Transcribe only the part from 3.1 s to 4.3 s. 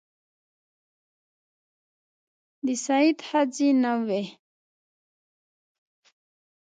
ښځې نه وې.